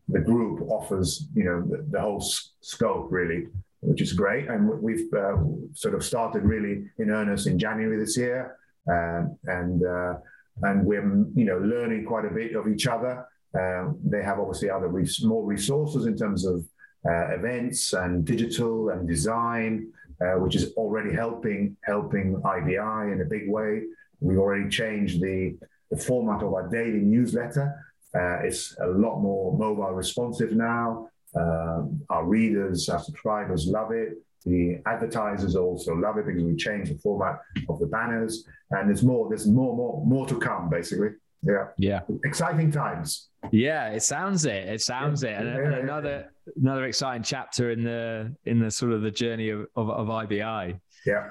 [0.09, 3.47] the group offers, you know, the, the whole s- scope really,
[3.81, 4.49] which is great.
[4.49, 5.37] And we've uh,
[5.73, 8.57] sort of started really in earnest in January this year.
[8.89, 10.15] Um, and uh,
[10.63, 13.27] and we're you know learning quite a bit of each other.
[13.59, 16.65] Uh, they have obviously other res- more resources in terms of
[17.07, 23.25] uh, events and digital and design, uh, which is already helping helping IBI in a
[23.25, 23.83] big way.
[24.21, 25.57] We already changed the,
[25.91, 27.85] the format of our daily newsletter.
[28.15, 31.09] Uh, it's a lot more mobile responsive now.
[31.35, 34.15] Uh, our readers, our subscribers love it.
[34.45, 39.03] The advertisers also love it because we changed the format of the banners, and there's
[39.03, 39.29] more.
[39.29, 40.71] There's more, more, more to come.
[40.71, 41.11] Basically,
[41.42, 43.29] yeah, yeah, exciting times.
[43.53, 44.68] Yeah, it sounds it.
[44.68, 45.31] It sounds yeah.
[45.31, 46.53] it, and, yeah, and another yeah.
[46.61, 50.81] another exciting chapter in the in the sort of the journey of of, of IBI.
[51.07, 51.31] Yeah,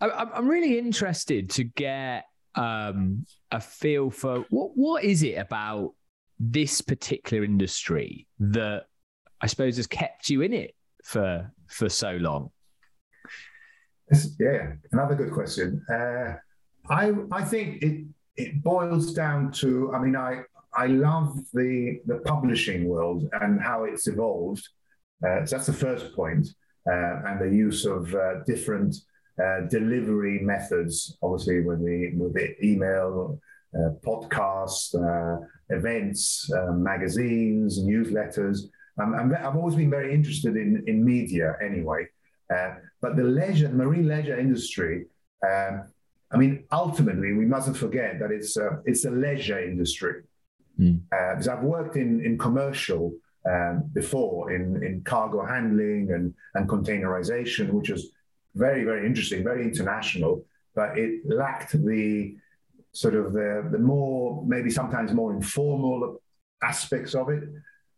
[0.00, 5.92] I, I'm really interested to get um, a feel for what what is it about
[6.38, 8.84] this particular industry that
[9.40, 12.50] I suppose has kept you in it for for so long?
[14.38, 15.84] Yeah, another good question.
[15.90, 16.34] Uh,
[16.88, 18.06] I I think it
[18.36, 19.92] it boils down to.
[19.94, 20.42] I mean, I
[20.74, 24.66] I love the the publishing world and how it's evolved.
[25.26, 26.46] Uh, so that's the first point,
[26.90, 28.94] uh, and the use of uh, different
[29.42, 31.16] uh, delivery methods.
[31.22, 33.38] Obviously, with the with the email,
[33.74, 34.94] uh, podcasts,
[35.70, 38.60] events, magazines, newsletters.
[38.98, 42.06] Um, i have always been very interested in, in media anyway.
[42.54, 45.06] Uh, but the leisure, marine leisure industry,
[45.46, 45.84] um,
[46.32, 50.22] I mean, ultimately, we mustn't forget that it's a, it's a leisure industry.
[50.78, 51.00] Mm.
[51.12, 53.14] Uh, because I've worked in, in commercial
[53.48, 58.10] um, before, in, in cargo handling and, and containerization, which was
[58.54, 62.36] very, very interesting, very international, but it lacked the
[62.92, 66.20] sort of the, the more, maybe sometimes more informal
[66.62, 67.44] aspects of it.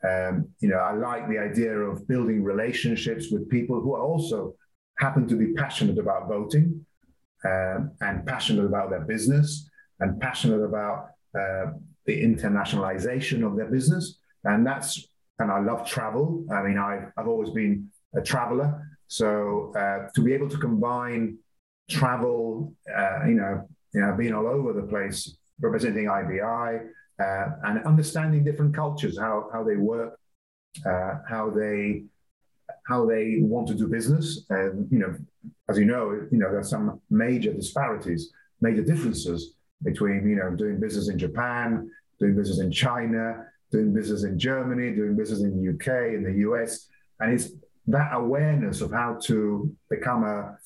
[0.06, 4.54] Um, you know, I like the idea of building relationships with people who also
[4.98, 6.84] happen to be passionate about voting
[7.44, 9.68] um, and passionate about their business
[10.00, 11.72] and passionate about uh,
[12.06, 14.18] the internationalization of their business.
[14.44, 16.44] And that's, and I love travel.
[16.52, 18.88] I mean, I've, I've always been a traveler.
[19.06, 21.38] So uh, to be able to combine
[21.88, 26.80] travel, uh, you know, you know, being all over the place, representing IBI,
[27.20, 30.18] uh, and understanding different cultures, how how they work,
[30.86, 32.04] uh, how they
[32.88, 35.14] how they want to do business, and you know,
[35.68, 40.80] as you know, you know, there's some major disparities, major differences between you know doing
[40.80, 45.72] business in Japan, doing business in China, doing business in Germany, doing business in the
[45.74, 46.88] UK, in the US,
[47.20, 47.50] and it's
[47.86, 50.56] that awareness of how to become a,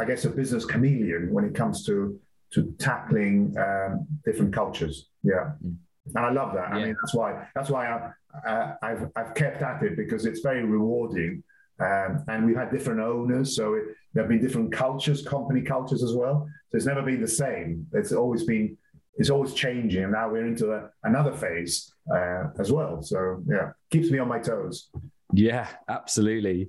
[0.00, 2.18] I guess, a business chameleon when it comes to
[2.52, 5.06] to tackling um, different cultures.
[5.22, 5.52] Yeah.
[5.64, 5.76] Mm
[6.14, 6.70] and I love that.
[6.70, 6.76] Yeah.
[6.76, 10.40] I mean, that's why that's why I, uh, I've I've kept at it because it's
[10.40, 11.42] very rewarding.
[11.80, 16.02] Um, and we've had different owners, so it, there have been different cultures, company cultures
[16.02, 16.48] as well.
[16.70, 17.86] So it's never been the same.
[17.92, 18.76] It's always been
[19.16, 20.04] it's always changing.
[20.04, 23.02] And now we're into a, another phase uh, as well.
[23.02, 24.88] So yeah, keeps me on my toes.
[25.32, 26.68] Yeah, absolutely.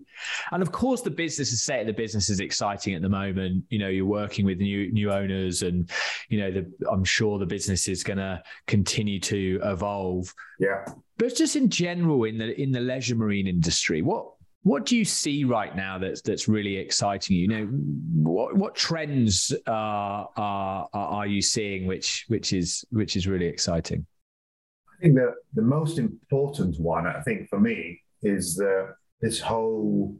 [0.51, 3.63] And of course, the business, state of the business is exciting at the moment.
[3.69, 5.89] You know, you're working with new new owners, and
[6.29, 10.33] you know, the, I'm sure the business is going to continue to evolve.
[10.59, 10.85] Yeah.
[11.17, 14.31] But just in general, in the in the leisure marine industry, what
[14.63, 17.47] what do you see right now that's that's really exciting you?
[17.47, 23.47] Know, what what trends are are are you seeing which which is which is really
[23.47, 24.05] exciting?
[24.99, 30.15] I think the the most important one, I think for me, is that this whole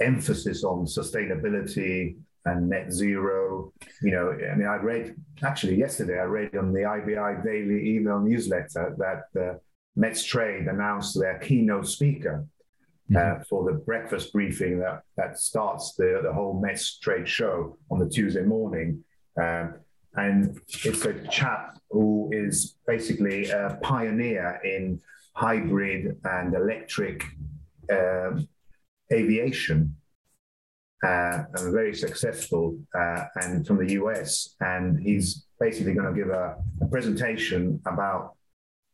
[0.00, 2.16] emphasis on sustainability
[2.46, 3.72] and net zero.
[4.02, 8.18] You know, I mean, I read actually yesterday, I read on the IBI daily email
[8.18, 9.58] newsletter that uh,
[9.96, 12.44] Metstrade announced their keynote speaker
[13.14, 13.42] uh, mm-hmm.
[13.48, 18.42] for the breakfast briefing that, that starts the, the whole Metstrade show on the Tuesday
[18.42, 19.04] morning.
[19.40, 19.74] Um,
[20.14, 25.00] and it's a chap who is basically a pioneer in
[25.34, 27.24] hybrid and electric
[27.92, 28.48] um,
[29.12, 29.94] aviation.
[31.06, 34.56] Uh, and very successful uh, and from the US.
[34.60, 38.34] And he's basically going to give a, a presentation about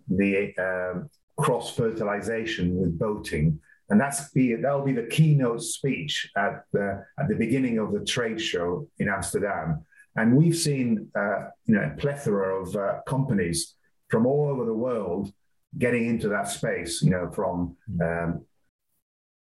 [0.09, 1.09] the um,
[1.39, 3.61] cross fertilization with boating
[3.93, 8.03] and that's be that'll be the keynote speech at the at the beginning of the
[8.03, 9.85] trade show in Amsterdam.
[10.17, 13.75] And we've seen uh, you know a plethora of uh, companies
[14.09, 15.31] from all over the world
[15.77, 17.03] getting into that space.
[17.03, 18.47] You know, from um,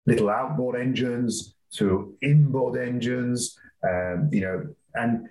[0.06, 3.54] little outboard engines to inboard engines.
[3.86, 5.28] Um, you know, and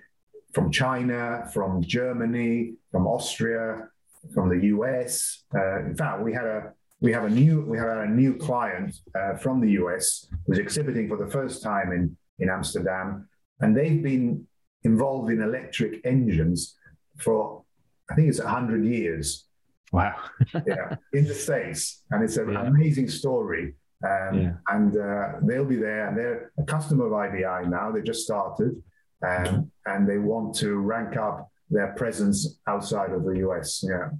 [0.54, 3.88] from China, from Germany, from Austria,
[4.32, 5.42] from the US.
[5.52, 8.96] Uh, in fact, we had a we have a new we have a new client
[9.14, 13.28] uh, from the US who's exhibiting for the first time in in Amsterdam,
[13.60, 14.46] and they've been
[14.84, 16.76] involved in electric engines
[17.18, 17.62] for
[18.10, 19.46] I think it's hundred years.
[19.92, 20.16] Wow!
[20.66, 22.66] yeah, in the states, and it's an yeah.
[22.66, 23.74] amazing story.
[24.04, 24.52] Um, yeah.
[24.68, 27.90] And uh, they'll be there, and they're a customer of IBI now.
[27.90, 28.80] They just started,
[29.26, 33.84] um, and they want to rank up their presence outside of the US.
[33.86, 34.10] Yeah.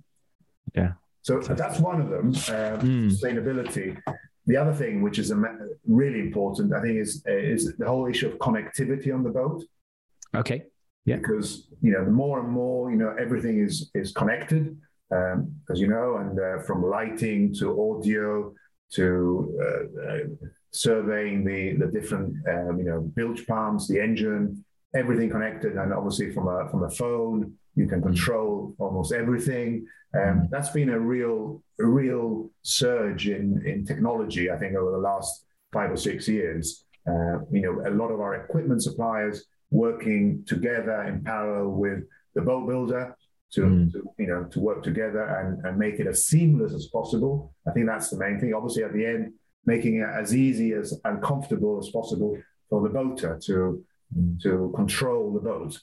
[0.75, 0.93] Yeah.
[1.23, 3.11] So that's one of them, uh, mm.
[3.11, 4.01] sustainability.
[4.47, 5.33] The other thing, which is
[5.87, 9.63] really important, I think, is is the whole issue of connectivity on the boat.
[10.35, 10.65] Okay.
[11.05, 11.17] Yeah.
[11.17, 14.77] Because you know, the more and more, you know, everything is is connected,
[15.11, 18.55] um, as you know, and uh, from lighting to audio
[18.93, 20.19] to uh, uh,
[20.71, 24.65] surveying the the different, um, you know, bilge pumps, the engine,
[24.95, 29.87] everything connected, and obviously from a from a phone, you can control almost everything.
[30.13, 35.05] Um, that's been a real, a real surge in, in technology, I think, over the
[35.11, 36.85] last five or six years.
[37.07, 42.01] Uh, you know, a lot of our equipment suppliers working together in parallel with
[42.35, 43.17] the boat builder
[43.53, 43.93] to, mm.
[43.93, 47.55] to, you know to work together and, and make it as seamless as possible.
[47.67, 48.55] I think that's the main thing.
[48.55, 52.37] Obviously, at the end, making it as easy as and comfortable as possible
[52.69, 53.85] for the boater to
[54.17, 54.41] mm.
[54.43, 55.79] to control the boat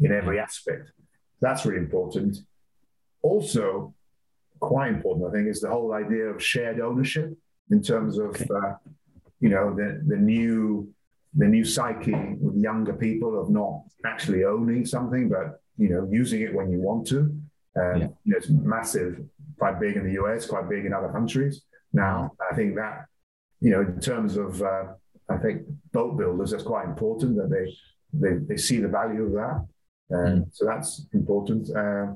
[0.00, 0.92] in every aspect.
[1.40, 2.38] That's really important.
[3.22, 3.94] Also,
[4.60, 7.36] quite important, I think, is the whole idea of shared ownership
[7.70, 8.46] in terms of, okay.
[8.54, 8.74] uh,
[9.40, 10.92] you know, the, the new
[11.38, 16.40] the new psyche with younger people of not actually owning something, but you know, using
[16.40, 17.18] it when you want to.
[17.18, 18.08] Um, yeah.
[18.24, 19.20] you know, it's massive,
[19.58, 21.62] quite big in the US, quite big in other countries.
[21.92, 23.04] Now, I think that,
[23.60, 24.84] you know, in terms of, uh,
[25.28, 27.70] I think boat builders, that's quite important that they
[28.12, 29.66] they, they see the value of that.
[30.12, 30.46] Um, mm.
[30.52, 31.68] So that's important.
[31.74, 32.14] Uh,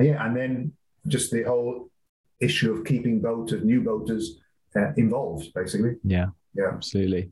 [0.00, 0.72] yeah, and then
[1.06, 1.90] just the whole
[2.40, 4.40] issue of keeping boaters, new boaters,
[4.76, 5.96] uh, involved, basically.
[6.04, 6.26] Yeah.
[6.54, 7.30] Yeah, absolutely.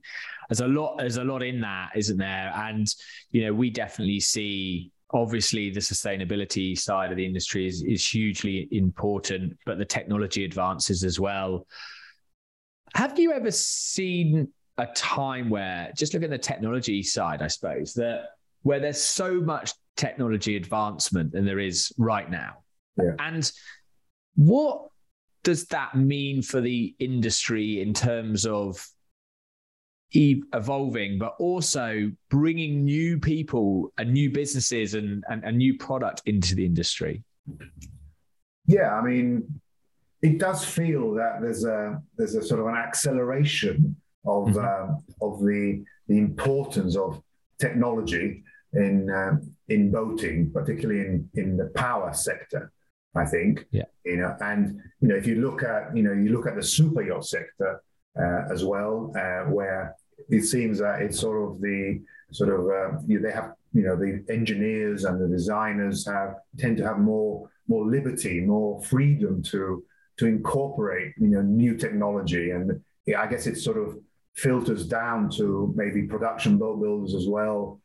[0.48, 0.98] There's a lot.
[0.98, 2.52] There's a lot in that, isn't there?
[2.54, 2.86] And
[3.32, 4.92] you know, we definitely see.
[5.12, 11.02] Obviously, the sustainability side of the industry is, is hugely important, but the technology advances
[11.02, 11.66] as well.
[12.94, 14.48] Have you ever seen
[14.78, 18.30] a time where, just look at the technology side, I suppose, that
[18.62, 22.58] where there's so much technology advancement than there is right now.
[22.98, 23.12] Yeah.
[23.18, 23.50] And
[24.34, 24.88] what
[25.42, 28.84] does that mean for the industry in terms of
[30.12, 36.54] evolving, but also bringing new people and new businesses and, and a new product into
[36.54, 37.22] the industry?
[38.66, 39.60] Yeah, I mean,
[40.22, 43.96] it does feel that there's a there's a sort of an acceleration
[44.26, 44.58] of mm-hmm.
[44.58, 47.22] uh, of the the importance of
[47.60, 48.42] technology
[48.76, 49.36] in uh,
[49.68, 52.72] in boating, particularly in in the power sector.
[53.16, 53.66] I think.
[53.70, 53.84] Yeah.
[54.04, 56.62] You know, and you know, if you look at you know you look at the
[56.62, 57.82] super yacht sector
[58.18, 59.96] uh, as well, uh, where
[60.28, 62.00] it seems that it's sort of the
[62.32, 66.34] sort of uh, you know, they have you know the engineers and the designers have
[66.58, 69.82] tend to have more more liberty, more freedom to
[70.18, 73.98] to incorporate you know new technology, and yeah, I guess it sort of
[74.34, 77.80] filters down to maybe production boat builders as well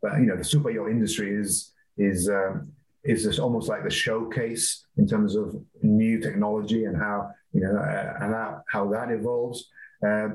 [0.00, 2.72] but you know, the super yacht industry is is um,
[3.04, 8.16] is almost like the showcase in terms of new technology and how you know uh,
[8.20, 9.68] and how, how that evolves.
[10.06, 10.28] Uh,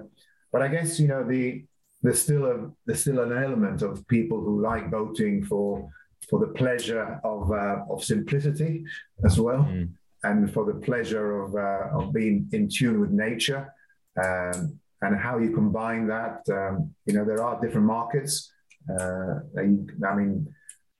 [0.51, 1.65] but I guess you know the
[2.01, 5.89] there's still a there's still an element of people who like boating for
[6.29, 8.85] for the pleasure of uh, of simplicity
[9.25, 9.89] as well, mm.
[10.23, 13.73] and for the pleasure of uh, of being in tune with nature.
[14.23, 18.51] Um, and how you combine that, um, you know, there are different markets.
[18.89, 20.47] Uh, I mean,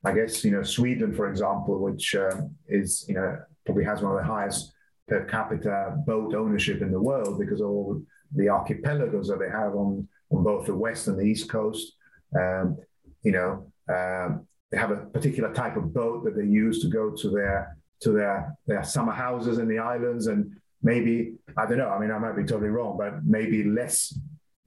[0.04, 4.12] I guess you know Sweden, for example, which um, is you know probably has one
[4.12, 4.72] of the highest
[5.08, 8.00] per capita boat ownership in the world because all
[8.34, 11.94] the archipelagos that they have on on both the west and the east coast.
[12.38, 12.76] Um,
[13.22, 17.10] you know, um, they have a particular type of boat that they use to go
[17.10, 21.88] to their to their their summer houses in the islands, and maybe I don't know.
[21.88, 24.16] I mean, I might be totally wrong, but maybe less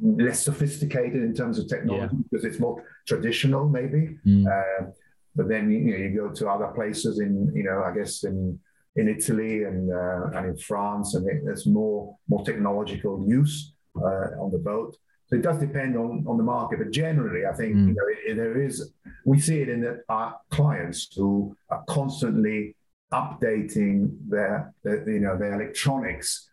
[0.02, 2.24] less sophisticated in terms of technology yeah.
[2.30, 4.18] because it's more traditional, maybe.
[4.26, 4.48] Mm.
[4.48, 4.92] Uh,
[5.36, 8.60] but then you know you go to other places in you know I guess in
[8.96, 14.42] in Italy and uh, and in France, and it, there's more more technological use uh,
[14.42, 14.98] on the boat.
[15.28, 17.88] So it does depend on, on the market, but generally, I think mm.
[17.88, 18.92] you know it, it, there is.
[19.24, 22.76] We see it in the, our clients who are constantly
[23.14, 26.50] updating their, their you know their electronics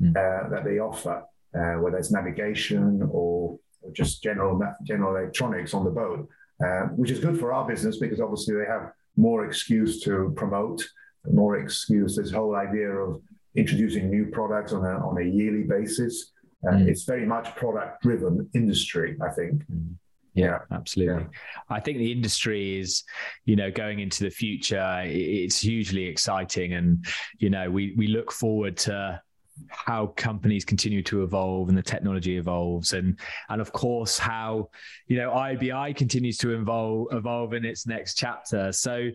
[0.00, 0.10] mm.
[0.10, 1.24] uh, that they offer,
[1.56, 3.58] uh, whether it's navigation or
[3.92, 6.28] just general general electronics on the boat,
[6.64, 10.82] uh, which is good for our business because obviously they have more excuse to promote,
[11.30, 12.16] more excuse.
[12.16, 13.20] This whole idea of
[13.54, 16.32] introducing new products on a on a yearly basis.
[16.66, 16.88] Uh, mm.
[16.88, 19.62] It's very much product driven industry, I think.
[19.66, 19.96] Mm.
[20.34, 21.22] Yeah, absolutely.
[21.22, 21.28] Yeah.
[21.68, 23.04] I think the industry is,
[23.44, 25.02] you know, going into the future.
[25.04, 27.04] It's hugely exciting, and
[27.38, 29.20] you know, we we look forward to
[29.68, 32.92] how companies continue to evolve and the technology evolves.
[32.92, 34.70] And and of course how
[35.06, 38.72] you know IBI continues to evolve evolve in its next chapter.
[38.72, 39.10] So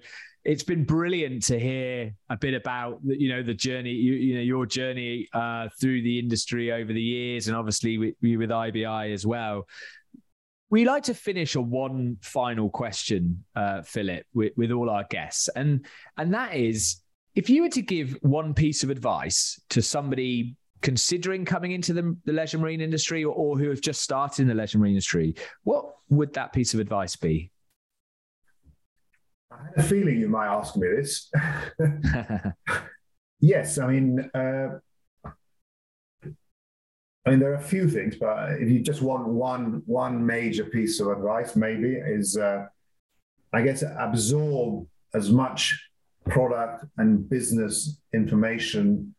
[0.46, 4.42] it's been brilliant to hear a bit about you know the journey you, you know
[4.42, 9.26] your journey uh, through the industry over the years and obviously with, with IBI as
[9.26, 9.68] well.
[10.72, 15.50] We like to finish on one final question, uh, Philip, with, with all our guests,
[15.56, 15.86] and
[16.16, 17.02] and that is
[17.40, 22.18] if you were to give one piece of advice to somebody considering coming into the,
[22.26, 25.34] the leisure marine industry or, or who have just started in the leisure marine industry,
[25.64, 27.50] what would that piece of advice be?
[29.50, 31.32] I had a feeling you might ask me this.
[33.40, 34.80] yes, I mean, uh,
[37.26, 40.66] I mean, there are a few things, but if you just want one one major
[40.66, 42.66] piece of advice, maybe is, uh,
[43.54, 45.89] I guess, absorb as much
[46.30, 49.16] product and business information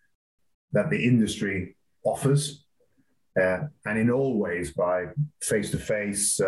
[0.72, 2.64] that the industry offers,
[3.40, 5.06] uh, and in all ways by
[5.42, 6.40] face to face,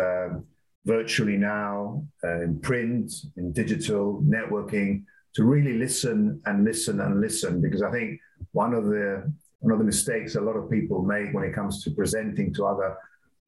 [0.85, 5.03] virtually now, uh, in print, in digital, networking,
[5.33, 7.61] to really listen and listen and listen.
[7.61, 8.19] Because I think
[8.51, 11.83] one of the one of the mistakes a lot of people make when it comes
[11.83, 12.97] to presenting to other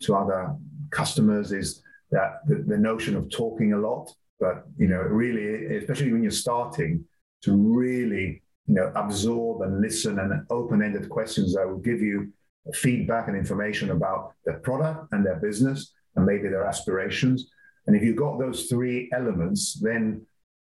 [0.02, 0.56] to other
[0.92, 4.10] customers is that the, the notion of talking a lot
[4.40, 7.06] but you know, really, especially when you're starting,
[7.44, 12.32] to really you know absorb and listen and open-ended questions that will give you
[12.74, 17.50] feedback and information about their product and their business and maybe their aspirations.
[17.88, 20.26] And if you've got those three elements, then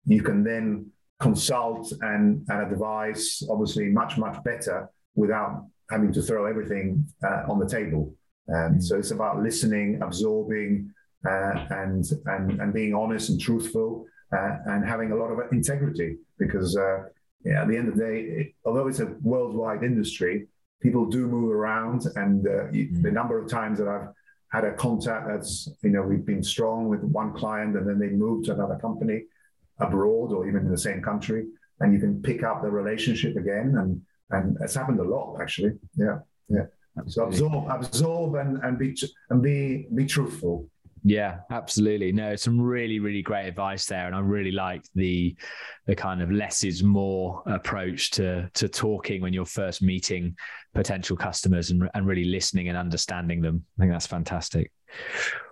[0.06, 6.46] you can then consult and, and advise obviously much, much better without having to throw
[6.46, 8.14] everything uh, on the table.
[8.48, 8.84] Um, mm.
[8.84, 10.92] So it's about listening, absorbing,
[11.26, 16.18] uh, and, and, and being honest and truthful uh, and having a lot of integrity
[16.38, 17.04] because uh,
[17.46, 20.48] yeah, at the end of the day, it, although it's a worldwide industry,
[20.82, 22.06] people do move around.
[22.16, 23.02] And uh, mm.
[23.02, 24.10] the number of times that I've
[24.52, 28.10] had a contact that's, you know, we've been strong with one client and then they
[28.10, 29.24] move to another company
[29.80, 31.46] abroad or even in the same country.
[31.80, 33.76] And you can pick up the relationship again.
[33.78, 34.02] And,
[34.32, 35.74] and it's happened a lot, actually.
[35.96, 36.20] Yeah.
[36.50, 36.66] Yeah.
[37.08, 38.98] So absorb, absorb and, and be,
[39.30, 40.68] and be, be truthful.
[41.04, 42.12] Yeah, absolutely.
[42.12, 45.36] No, some really, really great advice there, and I really like the
[45.86, 50.36] the kind of less is more approach to to talking when you're first meeting
[50.74, 53.66] potential customers and, and really listening and understanding them.
[53.78, 54.72] I think that's fantastic.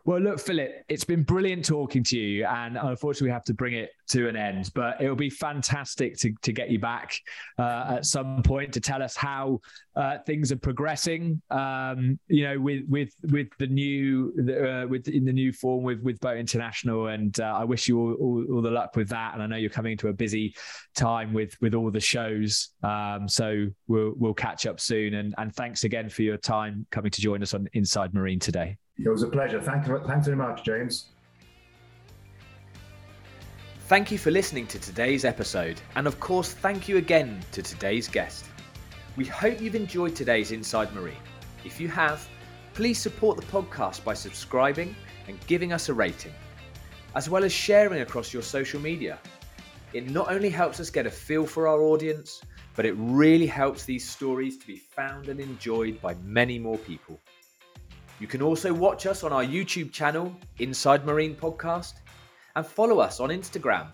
[0.08, 3.74] Well, look, Philip, it's been brilliant talking to you, and unfortunately, we have to bring
[3.74, 4.72] it to an end.
[4.74, 7.20] But it will be fantastic to, to get you back
[7.60, 9.60] uh, at some point to tell us how
[9.98, 11.42] uh, things are progressing.
[11.50, 16.02] Um, you know, with with with the new uh, with in the new form with
[16.04, 19.34] with Boat International, and uh, I wish you all, all, all, the luck with that.
[19.34, 20.56] And I know you're coming into a busy
[20.96, 25.16] time with with all the shows, um, so we'll we'll catch up soon.
[25.16, 28.78] And and thanks again for your time coming to join us on Inside Marine today.
[29.00, 29.62] It was a pleasure.
[29.62, 31.08] Thank you, thanks very much, James.
[33.88, 38.08] Thank you for listening to today's episode, and of course, thank you again to today's
[38.08, 38.45] guest.
[39.16, 41.16] We hope you've enjoyed today's Inside Marine.
[41.64, 42.28] If you have,
[42.74, 44.95] please support the podcast by subscribing
[45.28, 46.34] and giving us a rating,
[47.16, 49.20] as well as sharing across your social media.
[49.93, 52.41] It not only helps us get a feel for our audience,
[52.76, 57.20] but it really helps these stories to be found and enjoyed by many more people.
[58.20, 61.95] You can also watch us on our YouTube channel, Inside Marine Podcast,
[62.55, 63.88] and follow us on Instagram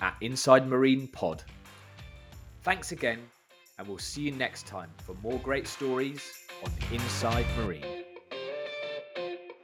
[0.00, 1.42] at Inside Marine Pod.
[2.62, 3.18] Thanks again,
[3.78, 6.22] and we'll see you next time for more great stories
[6.64, 8.03] on Inside Marine.